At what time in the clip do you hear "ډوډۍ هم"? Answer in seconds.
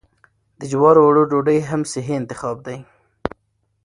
1.31-1.81